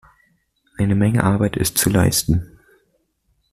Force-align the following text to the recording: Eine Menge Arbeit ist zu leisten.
Eine 0.79 0.95
Menge 0.95 1.23
Arbeit 1.23 1.55
ist 1.57 1.77
zu 1.77 1.91
leisten. 1.91 2.57